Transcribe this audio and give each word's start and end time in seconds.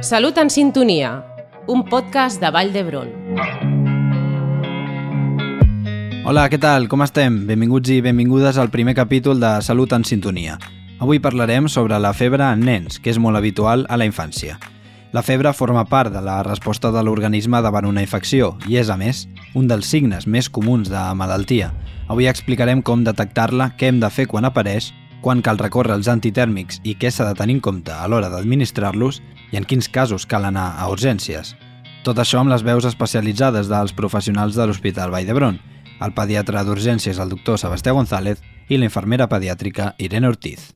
Salut 0.00 0.38
en 0.38 0.48
sintonia, 0.48 1.24
un 1.66 1.82
podcast 1.84 2.40
de 2.40 2.52
Vall 2.54 2.68
d'Hebron. 2.70 3.08
Hola, 6.22 6.44
què 6.46 6.60
tal? 6.62 6.86
Com 6.86 7.02
estem? 7.02 7.40
Benvinguts 7.48 7.90
i 7.90 7.98
benvingudes 8.04 8.60
al 8.62 8.70
primer 8.70 8.94
capítol 8.94 9.42
de 9.42 9.56
Salut 9.66 9.96
en 9.96 10.06
sintonia. 10.06 10.54
Avui 11.02 11.18
parlarem 11.18 11.66
sobre 11.66 11.98
la 11.98 12.12
febre 12.14 12.46
en 12.46 12.62
nens, 12.62 13.00
que 13.02 13.10
és 13.10 13.18
molt 13.18 13.40
habitual 13.40 13.88
a 13.90 13.98
la 13.98 14.06
infància. 14.06 14.60
La 15.10 15.24
febre 15.26 15.50
forma 15.52 15.82
part 15.90 16.14
de 16.14 16.22
la 16.22 16.44
resposta 16.46 16.92
de 16.94 17.02
l'organisme 17.02 17.58
davant 17.64 17.90
una 17.90 18.06
infecció 18.06 18.54
i 18.70 18.78
és, 18.78 18.94
a 18.94 18.96
més, 18.96 19.26
un 19.58 19.66
dels 19.66 19.90
signes 19.90 20.30
més 20.30 20.46
comuns 20.46 20.92
de 20.94 21.02
malaltia. 21.18 21.72
Avui 22.06 22.30
explicarem 22.30 22.86
com 22.86 23.02
detectar-la, 23.02 23.72
què 23.74 23.90
hem 23.90 23.98
de 23.98 24.14
fer 24.14 24.30
quan 24.30 24.46
apareix, 24.46 24.92
quan 25.20 25.42
cal 25.42 25.58
recórrer 25.58 25.96
als 25.96 26.08
antitèrmics 26.08 26.80
i 26.84 26.94
què 26.98 27.10
s'ha 27.10 27.26
de 27.28 27.36
tenir 27.38 27.58
en 27.58 27.64
compte 27.64 27.94
a 27.94 28.06
l'hora 28.08 28.30
d'administrar-los 28.32 29.22
i 29.52 29.58
en 29.60 29.66
quins 29.68 29.88
casos 29.88 30.26
cal 30.26 30.44
anar 30.48 30.74
a 30.78 30.88
urgències. 30.92 31.54
Tot 32.06 32.20
això 32.22 32.40
amb 32.40 32.52
les 32.52 32.62
veus 32.62 32.86
especialitzades 32.88 33.68
dels 33.68 33.92
professionals 33.92 34.56
de 34.56 34.66
l'Hospital 34.66 35.10
Vall 35.12 35.26
d'Hebron, 35.26 35.58
el 36.00 36.14
pediatre 36.14 36.62
d'urgències 36.64 37.18
el 37.18 37.34
doctor 37.34 37.58
Sebastià 37.58 37.92
González 37.92 38.42
i 38.68 38.78
la 38.78 38.86
infermera 38.86 39.28
pediàtrica 39.28 39.94
Irene 39.98 40.30
Ortiz. 40.30 40.70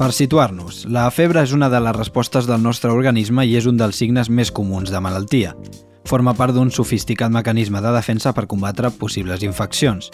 Per 0.00 0.14
situar-nos, 0.16 0.86
la 0.88 1.10
febre 1.12 1.42
és 1.44 1.52
una 1.52 1.68
de 1.68 1.76
les 1.84 1.92
respostes 1.92 2.46
del 2.48 2.62
nostre 2.64 2.88
organisme 2.88 3.44
i 3.44 3.58
és 3.58 3.66
un 3.68 3.76
dels 3.76 3.98
signes 4.00 4.30
més 4.32 4.48
comuns 4.48 4.88
de 4.88 5.00
malaltia. 5.04 5.52
Forma 6.10 6.32
part 6.34 6.50
d'un 6.50 6.72
sofisticat 6.74 7.30
mecanisme 7.30 7.78
de 7.78 7.90
defensa 7.94 8.32
per 8.34 8.48
combatre 8.50 8.88
possibles 8.90 9.44
infeccions. 9.46 10.08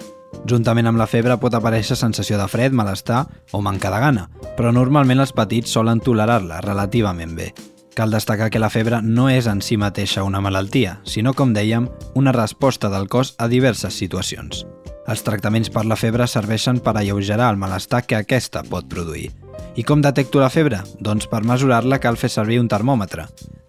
Juntament 0.44 0.90
amb 0.90 1.00
la 1.00 1.06
febre 1.08 1.38
pot 1.40 1.54
aparèixer 1.56 1.96
sensació 1.96 2.36
de 2.36 2.44
fred, 2.52 2.74
malestar 2.76 3.22
o 3.56 3.62
manca 3.64 3.88
de 3.94 4.00
gana, 4.02 4.26
però 4.58 4.74
normalment 4.76 5.24
els 5.24 5.32
petits 5.32 5.72
solen 5.72 6.02
tolerar-la 6.04 6.60
relativament 6.60 7.32
bé. 7.38 7.48
Cal 7.96 8.12
destacar 8.12 8.50
que 8.52 8.60
la 8.60 8.68
febre 8.68 9.00
no 9.00 9.30
és 9.32 9.48
en 9.48 9.64
si 9.64 9.80
mateixa 9.80 10.26
una 10.28 10.42
malaltia, 10.44 10.98
sinó, 11.08 11.32
com 11.32 11.56
dèiem, 11.56 11.88
una 12.12 12.36
resposta 12.36 12.92
del 12.92 13.08
cos 13.08 13.32
a 13.38 13.48
diverses 13.48 13.96
situacions. 13.96 14.66
Els 15.08 15.24
tractaments 15.24 15.72
per 15.72 15.86
la 15.88 15.96
febre 15.96 16.28
serveixen 16.28 16.84
per 16.84 16.98
alleugerar 16.98 17.48
el 17.54 17.56
malestar 17.56 18.04
que 18.04 18.20
aquesta 18.20 18.66
pot 18.68 18.84
produir. 18.84 19.30
I 19.76 19.82
com 19.84 20.00
detecto 20.00 20.40
la 20.40 20.48
febre? 20.48 20.78
Doncs 21.04 21.26
per 21.28 21.42
mesurar-la 21.44 21.98
cal 22.00 22.16
fer 22.16 22.30
servir 22.32 22.56
un 22.62 22.68
termòmetre. 22.72 23.26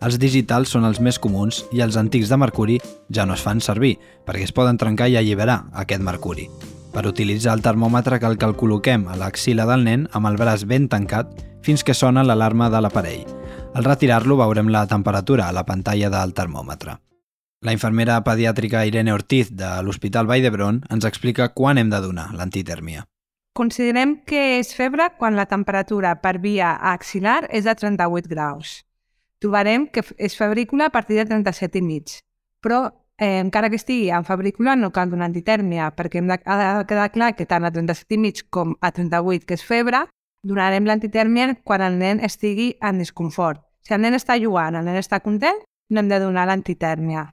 Els 0.07 0.15
digitals 0.21 0.71
són 0.71 0.85
els 0.87 1.01
més 1.03 1.17
comuns 1.19 1.65
i 1.75 1.81
els 1.83 1.97
antics 1.99 2.29
de 2.31 2.37
mercuri 2.39 2.77
ja 3.11 3.25
no 3.27 3.35
es 3.35 3.43
fan 3.43 3.59
servir, 3.59 3.97
perquè 4.23 4.45
es 4.47 4.53
poden 4.55 4.79
trencar 4.79 5.09
i 5.11 5.17
alliberar 5.19 5.65
aquest 5.83 6.05
mercuri. 6.07 6.45
Per 6.93 7.03
utilitzar 7.09 7.57
el 7.57 7.63
termòmetre 7.65 8.21
cal 8.23 8.37
que 8.39 8.47
el 8.47 8.55
col·loquem 8.55 9.03
a 9.11 9.17
l'axila 9.19 9.65
del 9.67 9.83
nen 9.83 10.07
amb 10.15 10.31
el 10.31 10.39
braç 10.39 10.63
ben 10.63 10.87
tancat 10.87 11.35
fins 11.67 11.83
que 11.83 11.97
sona 11.97 12.23
l'alarma 12.23 12.71
de 12.71 12.81
l'aparell. 12.81 13.27
Al 13.75 13.83
retirar-lo 13.83 14.39
veurem 14.39 14.71
la 14.71 14.85
temperatura 14.87 15.49
a 15.49 15.51
la 15.51 15.65
pantalla 15.67 16.13
del 16.13 16.31
termòmetre. 16.31 16.95
La 17.67 17.75
infermera 17.75 18.21
pediàtrica 18.23 18.85
Irene 18.87 19.11
Ortiz 19.11 19.51
de 19.51 19.75
l'Hospital 19.83 20.31
Vall 20.31 20.47
d'Hebron 20.47 20.81
ens 20.87 21.11
explica 21.11 21.51
quan 21.51 21.77
hem 21.77 21.91
de 21.91 21.99
donar 21.99 22.29
l'antitèrmia. 22.31 23.03
Considerem 23.57 24.19
que 24.21 24.59
és 24.59 24.69
febre 24.77 25.07
quan 25.17 25.33
la 25.33 25.47
temperatura 25.49 26.11
per 26.21 26.35
via 26.43 26.75
axilar 26.91 27.47
és 27.49 27.65
de 27.65 27.73
38 27.73 28.29
graus. 28.29 28.83
Trobarem 29.41 29.87
que 29.89 30.03
és 30.21 30.35
febrícula 30.37 30.91
a 30.91 30.93
partir 30.93 31.17
de 31.17 31.25
37 31.25 31.79
i 31.79 31.81
mig, 31.81 32.19
però 32.61 32.83
eh, 33.17 33.39
encara 33.39 33.71
que 33.73 33.79
estigui 33.81 34.11
en 34.13 34.27
febrícula 34.27 34.75
no 34.77 34.91
cal 34.93 35.09
donar 35.09 35.25
antitèrmia 35.31 35.87
perquè 35.97 36.21
hem 36.21 36.29
de, 36.29 36.37
ha 36.45 36.57
de 36.59 36.85
quedar 36.91 37.07
clar 37.15 37.31
que 37.33 37.47
tant 37.49 37.65
a 37.65 37.71
37 37.73 38.13
i 38.13 38.19
mig 38.21 38.43
com 38.53 38.75
a 38.77 38.91
38, 38.93 39.47
que 39.49 39.57
és 39.57 39.65
febre, 39.65 40.03
donarem 40.45 40.85
l'antitèrmia 40.85 41.55
quan 41.63 41.81
el 41.81 41.97
nen 41.97 42.21
estigui 42.21 42.75
en 42.77 43.01
desconfort. 43.01 43.63
Si 43.81 43.95
el 43.97 44.03
nen 44.05 44.19
està 44.19 44.37
jugant, 44.37 44.77
el 44.77 44.85
nen 44.85 44.99
està 45.01 45.17
content, 45.25 45.63
no 45.89 46.03
hem 46.03 46.13
de 46.13 46.21
donar 46.21 46.45
l'antitèrmia. 46.45 47.25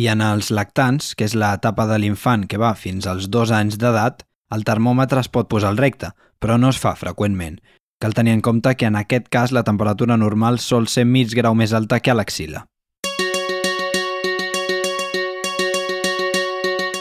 I 0.00 0.08
en 0.14 0.24
els 0.24 0.48
lactants, 0.48 1.12
que 1.12 1.28
és 1.28 1.36
l'etapa 1.36 1.84
de 1.92 2.00
l'infant 2.00 2.48
que 2.48 2.56
va 2.56 2.72
fins 2.72 3.04
als 3.10 3.28
dos 3.28 3.52
anys 3.52 3.76
d'edat, 3.76 4.24
el 4.54 4.64
termòmetre 4.64 5.20
es 5.20 5.28
pot 5.28 5.48
posar 5.48 5.72
al 5.72 5.80
recte, 5.80 6.12
però 6.38 6.56
no 6.58 6.70
es 6.72 6.78
fa 6.80 6.94
freqüentment. 6.96 7.60
Cal 7.98 8.14
tenir 8.14 8.32
en 8.36 8.40
compte 8.40 8.74
que 8.76 8.86
en 8.86 8.96
aquest 8.96 9.28
cas 9.28 9.52
la 9.52 9.64
temperatura 9.64 10.16
normal 10.16 10.60
sol 10.62 10.86
ser 10.88 11.04
mig 11.04 11.34
grau 11.34 11.54
més 11.54 11.72
alta 11.74 11.98
que 12.00 12.12
a 12.12 12.14
l'axila. 12.14 12.66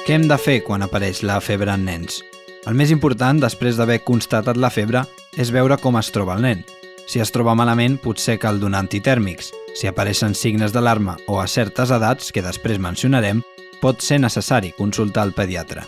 Què 0.07 0.15
hem 0.15 0.27
de 0.27 0.37
fer 0.39 0.61
quan 0.63 0.85
apareix 0.85 1.21
la 1.21 1.41
febre 1.43 1.73
en 1.75 1.85
nens? 1.85 2.21
El 2.67 2.75
més 2.79 2.91
important, 2.91 3.39
després 3.43 3.77
d'haver 3.77 4.01
constatat 4.07 4.57
la 4.57 4.71
febre, 4.71 5.03
és 5.37 5.51
veure 5.51 5.77
com 5.83 5.99
es 5.99 6.11
troba 6.15 6.35
el 6.35 6.47
nen. 6.47 6.63
Si 7.07 7.21
es 7.23 7.31
troba 7.31 7.55
malament, 7.55 7.99
potser 8.03 8.37
cal 8.39 8.59
donar 8.59 8.81
antitèrmics. 8.83 9.53
Si 9.75 9.87
apareixen 9.87 10.35
signes 10.35 10.73
d'alarma 10.75 11.15
o 11.27 11.39
a 11.39 11.47
certes 11.47 11.91
edats, 11.91 12.31
que 12.31 12.43
després 12.43 12.79
mencionarem, 12.79 13.43
pot 13.79 14.03
ser 14.03 14.19
necessari 14.23 14.73
consultar 14.79 15.27
el 15.27 15.35
pediatre. 15.37 15.85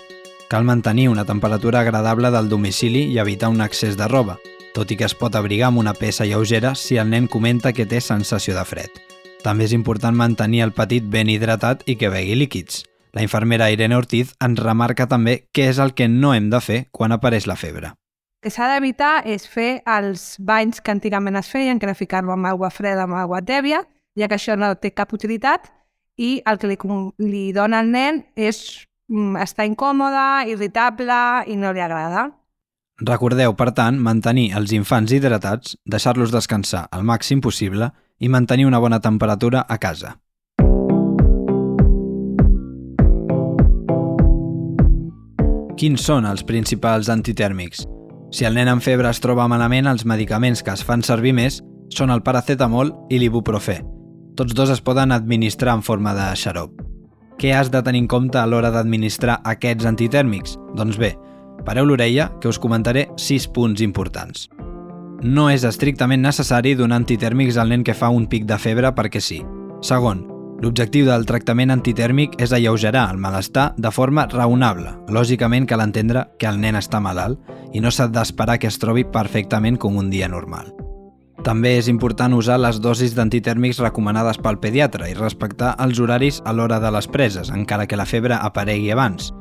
Cal 0.50 0.64
mantenir 0.64 1.10
una 1.10 1.26
temperatura 1.26 1.82
agradable 1.82 2.32
del 2.32 2.50
domicili 2.50 3.04
i 3.14 3.20
evitar 3.20 3.52
un 3.54 3.62
excés 3.62 3.96
de 3.98 4.08
roba, 4.08 4.40
tot 4.74 4.90
i 4.90 4.96
que 4.98 5.06
es 5.06 5.14
pot 5.14 5.36
abrigar 5.38 5.68
amb 5.68 5.78
una 5.78 5.94
peça 5.94 6.26
lleugera 6.26 6.72
si 6.74 6.98
el 6.98 7.12
nen 7.12 7.28
comenta 7.30 7.70
que 7.72 7.86
té 7.86 8.00
sensació 8.02 8.56
de 8.58 8.64
fred. 8.66 8.90
També 9.44 9.68
és 9.70 9.76
important 9.78 10.18
mantenir 10.18 10.64
el 10.66 10.74
petit 10.74 11.06
ben 11.06 11.30
hidratat 11.30 11.86
i 11.86 12.00
que 12.02 12.10
begui 12.10 12.34
líquids. 12.34 12.82
La 13.14 13.22
infermera 13.22 13.70
Irene 13.70 13.94
Ortiz 13.94 14.34
ens 14.42 14.58
remarca 14.58 15.06
també 15.06 15.44
què 15.54 15.70
és 15.70 15.78
el 15.78 15.94
que 15.94 16.10
no 16.10 16.34
hem 16.34 16.50
de 16.50 16.66
fer 16.66 16.82
quan 16.90 17.14
apareix 17.14 17.46
la 17.46 17.56
febre. 17.56 17.94
El 18.42 18.50
que 18.50 18.56
s'ha 18.58 18.74
d'evitar 18.74 19.14
és 19.30 19.46
fer 19.46 19.84
els 19.86 20.34
banys 20.42 20.82
que 20.82 20.98
antigament 20.98 21.38
es 21.38 21.54
feien, 21.54 21.78
que 21.78 21.86
era 21.86 21.94
ficar-lo 21.94 22.34
amb 22.34 22.50
aigua 22.50 22.74
freda, 22.74 23.06
amb 23.06 23.22
aigua 23.22 23.46
tèbia, 23.46 23.86
ja 24.18 24.26
que 24.26 24.42
això 24.42 24.58
no 24.58 24.74
té 24.82 24.96
cap 24.98 25.14
utilitat, 25.14 25.70
i 26.18 26.40
el 26.50 26.58
que 26.58 26.74
li, 26.74 26.84
li 27.22 27.50
dona 27.54 27.86
al 27.86 27.94
nen 27.94 28.24
és 28.34 28.89
està 29.42 29.66
incòmode, 29.66 30.50
irritable 30.52 31.20
i 31.50 31.58
no 31.58 31.74
li 31.74 31.82
agrada. 31.82 32.30
Recordeu, 33.00 33.54
per 33.56 33.72
tant, 33.72 33.98
mantenir 33.98 34.52
els 34.60 34.74
infants 34.76 35.12
hidratats, 35.16 35.78
deixar-los 35.88 36.34
descansar 36.36 36.88
al 36.92 37.06
màxim 37.08 37.40
possible 37.42 37.92
i 38.20 38.28
mantenir 38.28 38.68
una 38.68 38.80
bona 38.80 39.00
temperatura 39.00 39.64
a 39.68 39.78
casa. 39.80 40.18
Quins 45.80 46.04
són 46.04 46.28
els 46.28 46.44
principals 46.44 47.08
antitèrmics? 47.08 47.86
Si 48.36 48.44
el 48.46 48.54
nen 48.54 48.68
amb 48.68 48.84
febre 48.84 49.08
es 49.10 49.24
troba 49.24 49.48
malament, 49.48 49.88
els 49.88 50.04
medicaments 50.04 50.62
que 50.62 50.76
es 50.76 50.84
fan 50.84 51.02
servir 51.08 51.32
més 51.34 51.62
són 51.96 52.12
el 52.12 52.22
paracetamol 52.22 52.92
i 53.10 53.18
l'ibuprofè. 53.18 53.80
Tots 54.36 54.54
dos 54.54 54.76
es 54.76 54.84
poden 54.84 55.16
administrar 55.16 55.80
en 55.80 55.88
forma 55.88 56.14
de 56.14 56.28
xarop. 56.36 56.89
Què 57.40 57.54
has 57.56 57.70
de 57.72 57.80
tenir 57.80 58.02
en 58.04 58.08
compte 58.12 58.36
a 58.36 58.44
l'hora 58.52 58.68
d'administrar 58.68 59.38
aquests 59.48 59.86
antitèrmics? 59.88 60.58
Doncs 60.76 60.98
bé, 61.00 61.14
pareu 61.64 61.86
l'orella 61.88 62.26
que 62.44 62.50
us 62.52 62.60
comentaré 62.60 63.06
6 63.16 63.46
punts 63.56 63.80
importants. 63.86 64.50
No 65.24 65.46
és 65.48 65.64
estrictament 65.64 66.20
necessari 66.20 66.74
donar 66.76 66.98
antitèrmics 67.00 67.56
al 67.56 67.72
nen 67.72 67.86
que 67.88 67.96
fa 67.96 68.10
un 68.12 68.28
pic 68.28 68.44
de 68.50 68.58
febre 68.60 68.92
perquè 68.92 69.24
sí. 69.24 69.40
Segon, 69.80 70.26
l'objectiu 70.60 71.08
del 71.08 71.24
tractament 71.32 71.72
antitèrmic 71.72 72.36
és 72.44 72.52
alleugerar 72.52 73.06
el 73.14 73.24
malestar 73.24 73.70
de 73.78 73.92
forma 73.96 74.28
raonable. 74.28 74.98
Lògicament 75.08 75.68
cal 75.68 75.86
entendre 75.88 76.28
que 76.40 76.52
el 76.52 76.60
nen 76.60 76.76
està 76.76 77.00
malalt 77.00 77.40
i 77.72 77.80
no 77.80 77.88
s'ha 77.88 78.12
d'esperar 78.12 78.60
que 78.60 78.68
es 78.68 78.84
trobi 78.84 79.08
perfectament 79.08 79.80
com 79.80 79.96
un 79.96 80.12
dia 80.12 80.28
normal. 80.28 80.76
També 81.44 81.78
és 81.80 81.88
important 81.88 82.34
usar 82.36 82.58
les 82.60 82.82
dosis 82.84 83.14
d'antitèrmics 83.16 83.80
recomanades 83.80 84.38
pel 84.44 84.58
pediatre 84.60 85.08
i 85.08 85.16
respectar 85.16 85.72
els 85.80 86.00
horaris 86.04 86.42
a 86.44 86.52
l'hora 86.52 86.82
de 86.84 86.92
les 86.92 87.08
preses, 87.08 87.52
encara 87.56 87.88
que 87.88 88.00
la 88.00 88.08
febre 88.10 88.36
aparegui 88.36 88.92
abans. 88.92 89.32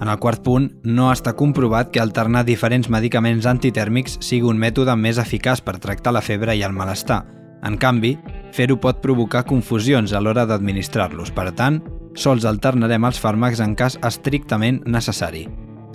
En 0.00 0.10
el 0.10 0.18
quart 0.18 0.42
punt, 0.44 0.66
no 0.84 1.06
està 1.12 1.32
comprovat 1.38 1.92
que 1.92 2.02
alternar 2.02 2.44
diferents 2.44 2.90
medicaments 2.92 3.46
antitèrmics 3.46 4.18
sigui 4.20 4.50
un 4.50 4.58
mètode 4.58 4.96
més 4.98 5.20
eficaç 5.22 5.62
per 5.62 5.78
tractar 5.78 6.12
la 6.12 6.20
febre 6.20 6.56
i 6.56 6.64
el 6.66 6.74
malestar. 6.74 7.22
En 7.64 7.78
canvi, 7.78 8.16
fer-ho 8.52 8.76
pot 8.82 8.98
provocar 9.00 9.46
confusions 9.46 10.12
a 10.12 10.20
l'hora 10.20 10.44
d'administrar-los. 10.50 11.30
Per 11.30 11.46
tant, 11.56 11.78
sols 12.18 12.44
alternarem 12.44 13.06
els 13.06 13.22
fàrmacs 13.22 13.62
en 13.62 13.78
cas 13.78 13.96
estrictament 14.04 14.82
necessari. 14.84 15.46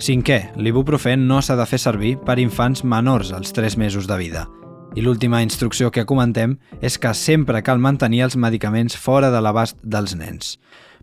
Cinquè, 0.02 0.40
l'ibuprofen 0.56 1.28
no 1.28 1.38
s'ha 1.42 1.60
de 1.60 1.68
fer 1.68 1.78
servir 1.78 2.16
per 2.24 2.40
infants 2.42 2.82
menors 2.82 3.30
als 3.36 3.54
3 3.54 3.78
mesos 3.78 4.10
de 4.10 4.18
vida– 4.18 4.48
i 4.94 5.00
l'última 5.00 5.40
instrucció 5.42 5.90
que 5.90 6.04
comentem 6.04 6.58
és 6.84 6.98
que 7.00 7.12
sempre 7.16 7.62
cal 7.64 7.80
mantenir 7.80 8.22
els 8.26 8.36
medicaments 8.36 8.96
fora 8.96 9.30
de 9.32 9.40
l'abast 9.40 9.78
dels 9.82 10.14
nens. 10.18 10.56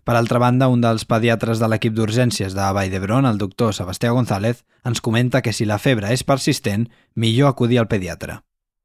Per 0.04 0.14
altra 0.16 0.40
banda, 0.40 0.68
un 0.72 0.80
dels 0.80 1.04
pediatres 1.04 1.60
de 1.60 1.68
l'equip 1.68 1.94
d'urgències 1.94 2.54
de 2.56 2.68
Vall 2.74 2.92
d'Hebron, 2.92 3.26
el 3.28 3.38
doctor 3.38 3.74
Sebastià 3.76 4.14
González, 4.16 4.62
ens 4.86 5.02
comenta 5.04 5.42
que 5.42 5.52
si 5.52 5.66
la 5.68 5.78
febre 5.78 6.12
és 6.14 6.24
persistent, 6.24 6.86
millor 7.14 7.50
acudir 7.50 7.80
al 7.80 7.90
pediatre. 7.90 8.40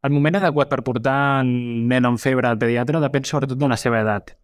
El 0.05 0.13
moment 0.13 0.35
adequat 0.37 0.69
per 0.69 0.83
portar 0.85 1.45
un 1.45 1.87
nen 1.89 2.05
amb 2.05 2.21
febre 2.21 2.49
al 2.49 2.59
pediatre 2.61 3.01
depèn 3.01 3.25
sobretot 3.25 3.57
de 3.57 3.69
la 3.71 3.77
seva 3.79 4.01
edat. 4.03 4.35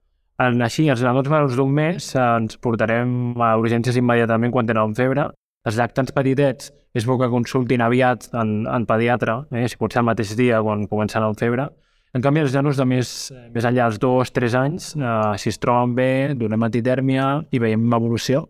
En, 0.42 0.62
així, 0.64 0.88
els 0.90 1.04
nadons 1.06 1.30
menors 1.30 1.58
d'un 1.58 1.70
mes 1.76 2.08
ens 2.18 2.58
portarem 2.58 3.36
a 3.38 3.52
urgències 3.62 3.98
immediatament 4.00 4.54
quan 4.54 4.70
tenen 4.70 4.96
febre 4.98 5.28
els 5.68 5.78
lactants 5.78 6.14
petitets 6.16 6.72
és 6.98 7.06
bo 7.08 7.18
que 7.20 7.30
consultin 7.32 7.84
aviat 7.86 8.28
en, 8.36 8.66
en 8.68 8.88
pediatre, 8.90 9.38
eh, 9.54 9.68
si 9.70 9.80
pot 9.80 9.94
ser 9.94 10.02
el 10.02 10.10
mateix 10.10 10.34
dia 10.38 10.62
quan 10.66 10.88
comencen 10.92 11.24
amb 11.24 11.40
febre. 11.40 11.70
En 12.12 12.24
canvi, 12.24 12.42
els 12.44 12.56
nanos 12.56 12.80
de 12.80 12.86
més, 12.88 13.12
més 13.54 13.68
enllà 13.68 13.86
dels 13.88 14.02
dos, 14.02 14.34
tres 14.36 14.58
anys, 14.58 14.92
eh, 14.98 15.38
si 15.40 15.54
es 15.54 15.62
troben 15.62 15.96
bé, 15.96 16.10
donem 16.40 16.68
antitèrmia 16.68 17.30
i 17.52 17.62
veiem 17.64 17.86
evolució. 17.96 18.48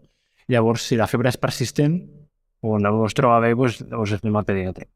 Llavors, 0.50 0.88
si 0.90 0.98
la 0.98 1.08
febre 1.08 1.30
és 1.30 1.38
persistent 1.38 2.00
o 2.62 2.80
no 2.82 3.06
es 3.06 3.18
troba 3.18 3.40
bé, 3.44 3.54
doncs, 3.58 3.84
doncs 3.92 4.18
anem 4.18 4.40
al 4.40 4.48
pediatre. 4.48 4.88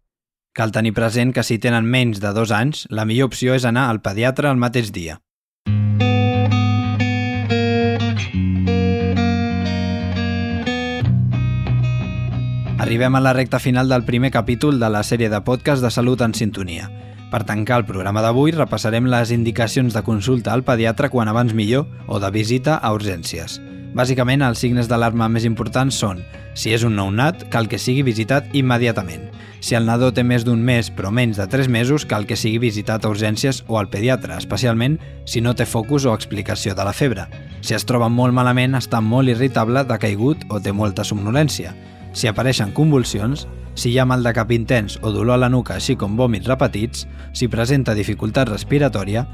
Cal 0.56 0.72
tenir 0.72 0.94
present 0.96 1.34
que 1.36 1.44
si 1.44 1.60
tenen 1.60 1.86
menys 1.86 2.22
de 2.24 2.32
dos 2.34 2.54
anys, 2.56 2.86
la 2.90 3.04
millor 3.06 3.28
opció 3.34 3.54
és 3.58 3.66
anar 3.68 3.90
al 3.90 4.00
pediatre 4.02 4.50
el 4.50 4.62
mateix 4.62 4.94
dia. 4.96 5.20
Arribem 12.86 13.16
a 13.16 13.20
la 13.20 13.34
recta 13.34 13.58
final 13.58 13.90
del 13.90 14.04
primer 14.06 14.30
capítol 14.30 14.80
de 14.80 14.92
la 14.94 15.00
sèrie 15.02 15.26
de 15.34 15.40
podcast 15.42 15.82
de 15.82 15.90
Salut 15.90 16.22
en 16.22 16.36
Sintonia. 16.38 16.86
Per 17.32 17.40
tancar 17.42 17.80
el 17.82 17.86
programa 17.88 18.22
d'avui, 18.22 18.52
repassarem 18.54 19.08
les 19.10 19.32
indicacions 19.34 19.96
de 19.98 20.04
consulta 20.06 20.54
al 20.54 20.62
pediatre 20.68 21.10
quan 21.10 21.26
abans 21.26 21.56
millor 21.58 21.88
o 22.06 22.20
de 22.22 22.30
visita 22.30 22.76
a 22.78 22.92
urgències. 22.94 23.58
Bàsicament, 23.98 24.44
els 24.46 24.62
signes 24.62 24.86
d'alarma 24.86 25.26
més 25.34 25.50
importants 25.50 25.98
són 25.98 26.22
si 26.54 26.76
és 26.78 26.86
un 26.86 26.94
nounat, 26.96 27.48
cal 27.50 27.66
que 27.68 27.82
sigui 27.82 28.06
visitat 28.06 28.54
immediatament. 28.54 29.26
Si 29.66 29.74
el 29.74 29.90
nadó 29.90 30.12
té 30.14 30.22
més 30.22 30.46
d'un 30.46 30.62
mes 30.62 30.92
però 30.94 31.10
menys 31.10 31.42
de 31.42 31.50
3 31.50 31.68
mesos, 31.74 32.06
cal 32.06 32.30
que 32.30 32.38
sigui 32.38 32.62
visitat 32.68 33.02
a 33.02 33.10
urgències 33.10 33.64
o 33.66 33.80
al 33.82 33.90
pediatre, 33.90 34.38
especialment 34.38 35.00
si 35.26 35.42
no 35.42 35.56
té 35.58 35.66
focus 35.66 36.06
o 36.06 36.14
explicació 36.14 36.78
de 36.78 36.86
la 36.86 36.94
febre. 36.94 37.26
Si 37.66 37.74
es 37.74 37.90
troba 37.90 38.14
molt 38.14 38.38
malament, 38.38 38.78
està 38.78 39.02
molt 39.02 39.34
irritable, 39.34 39.88
decaigut 39.90 40.46
o 40.54 40.62
té 40.62 40.70
molta 40.70 41.04
somnolència. 41.04 41.74
Si 42.16 42.30
apareixen 42.32 42.72
convulsions, 42.72 43.44
si 43.76 43.92
hi 43.92 44.00
ha 44.00 44.06
mal 44.08 44.24
de 44.24 44.32
cap 44.34 44.52
intens 44.56 44.96
o 45.04 45.12
dolor 45.12 45.36
a 45.36 45.44
la 45.44 45.50
nuca, 45.52 45.76
així 45.76 45.98
com 46.00 46.16
vòmits 46.16 46.48
repetits, 46.48 47.04
si 47.36 47.50
presenta 47.52 47.94
dificultat 47.94 48.48
respiratòria, 48.54 49.26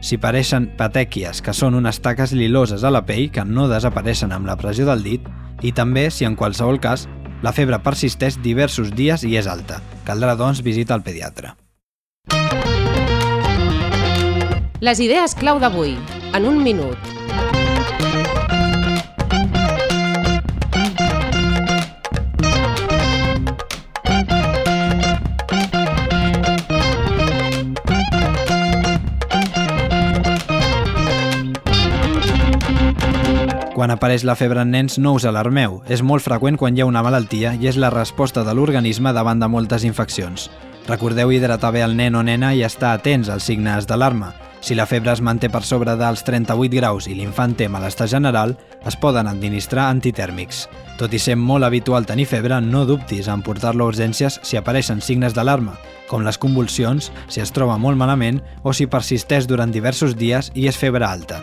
si 0.00 0.16
pareixen 0.16 0.70
patèquies, 0.78 1.42
que 1.44 1.52
són 1.52 1.76
unes 1.76 2.00
taques 2.00 2.32
liloses 2.32 2.82
a 2.82 2.90
la 2.90 3.04
pell 3.04 3.28
que 3.30 3.44
no 3.44 3.68
desapareixen 3.68 4.32
amb 4.32 4.48
la 4.48 4.56
pressió 4.56 4.88
del 4.88 5.04
dit, 5.04 5.28
i 5.60 5.74
també 5.76 6.08
si 6.08 6.24
en 6.24 6.38
qualsevol 6.40 6.80
cas 6.80 7.06
la 7.44 7.52
febre 7.52 7.78
persisteix 7.84 8.40
diversos 8.40 8.94
dies 8.96 9.24
i 9.28 9.36
és 9.36 9.46
alta. 9.46 9.82
Caldrà, 10.08 10.32
doncs, 10.36 10.64
visita 10.64 10.96
al 10.96 11.04
pediatre. 11.04 11.52
Les 14.80 15.00
idees 15.04 15.36
clau 15.36 15.60
d'avui, 15.60 15.98
en 16.32 16.48
un 16.48 16.62
minut. 16.64 17.09
Quan 33.80 33.94
apareix 33.94 34.26
la 34.28 34.34
febre 34.36 34.60
en 34.60 34.74
nens, 34.74 34.98
no 35.00 35.14
us 35.16 35.24
alarmeu. 35.24 35.78
És 35.88 36.02
molt 36.04 36.20
freqüent 36.20 36.58
quan 36.60 36.76
hi 36.76 36.82
ha 36.82 36.86
una 36.90 37.00
malaltia 37.00 37.54
i 37.56 37.70
és 37.70 37.78
la 37.80 37.88
resposta 37.88 38.42
de 38.44 38.52
l'organisme 38.52 39.14
davant 39.16 39.40
de 39.40 39.48
moltes 39.48 39.86
infeccions. 39.88 40.50
Recordeu 40.84 41.32
hidratar 41.32 41.70
bé 41.72 41.80
el 41.86 41.96
nen 41.96 42.18
o 42.18 42.20
nena 42.20 42.50
i 42.52 42.60
estar 42.60 42.90
atents 42.92 43.30
als 43.32 43.48
signes 43.48 43.88
d'alarma. 43.88 44.34
Si 44.60 44.76
la 44.76 44.84
febre 44.84 45.14
es 45.14 45.22
manté 45.24 45.48
per 45.48 45.62
sobre 45.64 45.94
dels 45.96 46.26
38 46.28 46.76
graus 46.76 47.08
i 47.08 47.16
l'infant 47.16 47.56
té 47.56 47.70
malestar 47.72 48.10
general, 48.12 48.52
es 48.84 49.00
poden 49.00 49.32
administrar 49.32 49.88
antitèrmics. 49.88 50.66
Tot 51.00 51.16
i 51.16 51.22
ser 51.24 51.38
molt 51.40 51.64
habitual 51.64 52.04
tenir 52.04 52.28
febre, 52.28 52.60
no 52.60 52.84
dubtis 52.84 53.32
en 53.32 53.40
portar-lo 53.40 53.88
a 53.88 53.94
urgències 53.94 54.42
si 54.42 54.60
apareixen 54.60 55.00
signes 55.00 55.32
d'alarma, 55.32 55.78
com 56.12 56.20
les 56.28 56.36
convulsions, 56.36 57.08
si 57.32 57.40
es 57.40 57.56
troba 57.56 57.80
molt 57.80 57.96
malament 57.96 58.44
o 58.60 58.76
si 58.76 58.92
persisteix 58.92 59.48
durant 59.48 59.72
diversos 59.72 60.20
dies 60.20 60.52
i 60.52 60.68
és 60.68 60.76
febre 60.76 61.08
alta. 61.08 61.40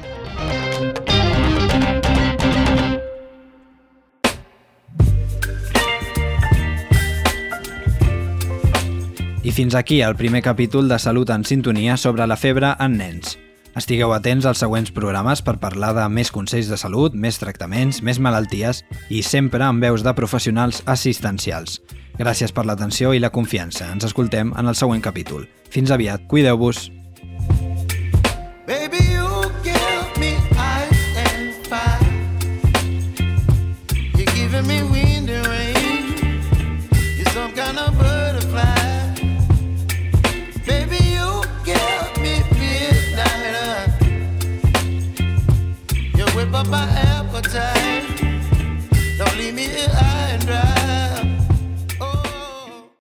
I 9.48 9.52
fins 9.52 9.76
aquí 9.76 10.02
el 10.02 10.18
primer 10.18 10.42
capítol 10.44 10.90
de 10.90 10.98
Salut 11.00 11.30
en 11.30 11.46
Sintonia 11.46 11.96
sobre 11.96 12.26
la 12.28 12.36
febre 12.36 12.74
en 12.84 12.98
nens. 13.00 13.38
Estigueu 13.80 14.12
atents 14.12 14.44
als 14.44 14.60
següents 14.60 14.92
programes 14.92 15.40
per 15.40 15.54
parlar 15.62 15.94
de 15.96 16.04
més 16.12 16.34
consells 16.36 16.68
de 16.68 16.76
salut, 16.76 17.16
més 17.16 17.40
tractaments, 17.40 18.02
més 18.04 18.20
malalties 18.20 18.84
i 19.08 19.24
sempre 19.24 19.64
amb 19.64 19.88
veus 19.88 20.04
de 20.04 20.16
professionals 20.20 20.84
assistencials. 20.84 21.80
Gràcies 22.20 22.52
per 22.52 22.68
l'atenció 22.68 23.16
i 23.16 23.24
la 23.24 23.32
confiança. 23.32 23.88
Ens 23.88 24.12
escoltem 24.12 24.52
en 24.52 24.68
el 24.68 24.76
següent 24.76 25.06
capítol. 25.08 25.48
Fins 25.72 25.96
aviat, 25.96 26.28
cuideu-vos! 26.28 26.90